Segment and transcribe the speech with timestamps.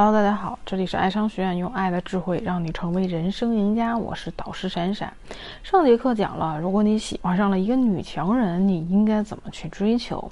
[0.00, 3.98] Hello，大家好，这里是爱商学院，用爱的智慧让你成为人生赢家。
[3.98, 5.12] 我是导师闪闪。
[5.64, 10.30] 上节课讲了，如果你喜欢上了一个女强人，你应该怎么去追求？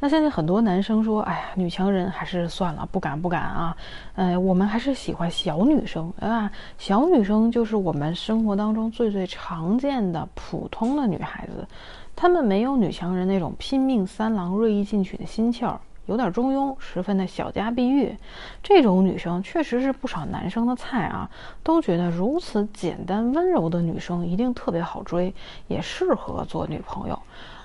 [0.00, 3.74] 那现在很多男生说，哎呀，女强人还是算了，不敢不敢啊。
[4.16, 6.50] 呃，我们还是喜欢小女生啊。
[6.76, 11.66] 小女生就是我们生活当中最最常见的普通的女孩子，
[12.14, 15.80] 她们没有女强人那种拼命三郎、锐意进取的心气儿。
[16.06, 18.16] 有点中庸，十分的小家碧玉，
[18.62, 21.30] 这种女生确实是不少男生的菜啊，
[21.62, 25.34] 都觉得如此简单温柔的女生一定特别好追，
[25.68, 27.18] 也适合做女朋友。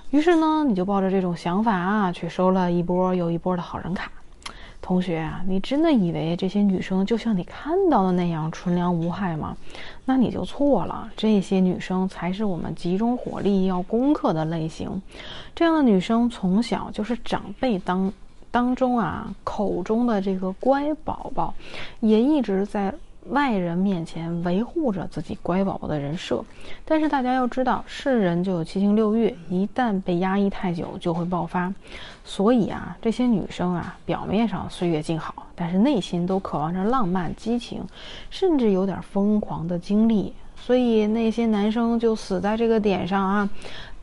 [0.09, 4.11] 于是呢，你就抱着这种想法啊，去收了一波又一波的好人卡。
[4.81, 9.55] 同学啊，你真的以为这些女生就像你看到的那样纯良无害吗？
[10.05, 15.01] 那你就错了，这些女生才是我们集中火力要攻克的类型。
[15.55, 18.11] 这样的女生从小就是长辈当。
[18.51, 21.53] 当中啊，口中的这个乖宝宝，
[22.01, 22.93] 也一直在
[23.29, 26.43] 外人面前维护着自己乖宝宝的人设。
[26.83, 31.73] 但是大家要知道，是人就有七情六欲，一旦被压抑太久，就会爆发。
[32.25, 37.81] 所以啊，这些女生啊，表面上岁月静好，但是内心都渴望着浪漫、激情，
[38.29, 40.33] 甚至有点疯狂的经历。
[40.57, 43.49] 所以那些男生就死在这个点上啊。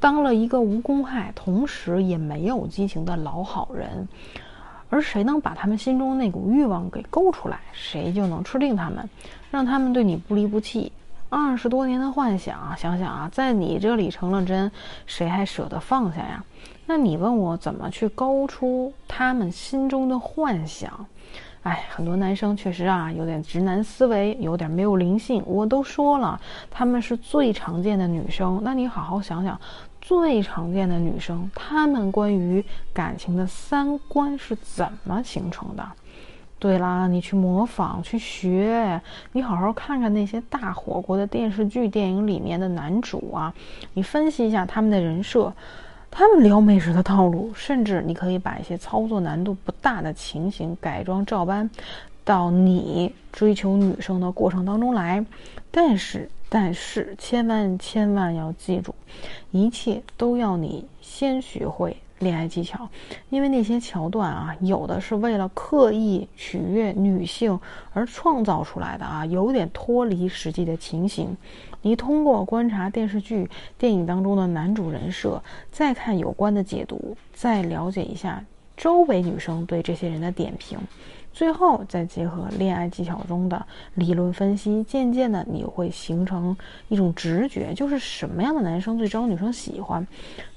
[0.01, 4.07] 当了一个无公害，同时也没有激情的老好人，
[4.91, 9.09] 而谁能把他们心中那股欲望给勾出来，谁就能吃定他们，
[9.51, 10.91] 让他们对你不离不弃。
[11.31, 14.71] 二十多年的幻想，想想啊，在你这里成了真，
[15.05, 16.43] 谁还舍得放下呀？
[16.87, 21.07] 那你问我怎么去勾出他们心中的幻想？
[21.65, 25.43] 哎，很多男生确实啊，有点直男思维，有点没有灵性。
[25.45, 28.59] 我都说了，他们是最常见的女生。
[28.65, 29.61] 那你好好想想，
[30.01, 35.87] 最常见的女生，她们关于感情的三观是怎么形成的？
[36.59, 39.01] 对啦，你去模仿，去学，
[39.33, 43.55] 你好好看看那些大火过的电视剧、电影里面的男主啊，
[43.95, 45.53] 你分析一下他们的人设。
[46.11, 51.69] 他们撩妹时的套路，甚至你可以把一些操作难度不大的情形改装照搬
[52.25, 55.25] 到你追求女生的过程当中来。
[55.71, 58.95] 但是，但是，千万千万要记住，
[59.51, 61.97] 一切都要你先学会。
[62.21, 62.89] 恋爱技巧，
[63.31, 67.57] 因为那些桥段啊，有的是为了刻意取悦女性
[67.93, 71.37] 而创造出来的啊，有点脱离实际的情形。
[71.81, 73.49] 你通过观察电视剧、
[73.79, 78.45] 电影当中的男主人设，再看有关的解读，再了解一下
[78.77, 80.77] 周围女生对这些人的点评。
[81.33, 86.57] 最后再结合恋爱技巧中的理论分析，渐渐的你会形成
[86.89, 90.05] 一种直觉，就是什么样的男生最招女生喜欢。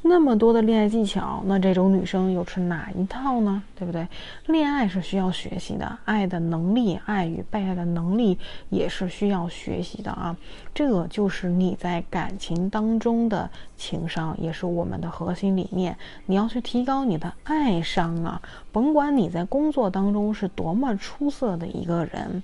[0.04, 3.62] 那么多的恋爱技巧，那这种女生又吃哪一套呢？
[3.76, 4.08] 对不对？
[4.48, 8.40] 恋爱是需要学习的，爱的能力，爱与被爱的能力
[8.70, 10.36] 也是需要学习的啊。
[10.74, 15.96] 这个就是你在感情当中的情商，也是我们的核心理念。
[16.26, 20.50] 你要去提高你的爱商啊，甭管你在工作当中是。
[20.62, 22.44] 多么出色的一个人，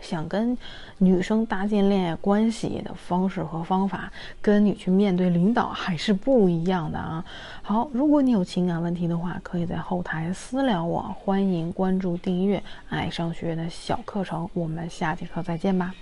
[0.00, 0.58] 想跟
[0.98, 7.24] 女生搭建恋爱关系的方式和方法，跟你去面对领导还是不一样的啊！
[7.62, 15.94] 好，如果你有情感问题的话，可以在后台私聊我，欢迎关注订阅爱上学院的小课程，我们下节课再见吧。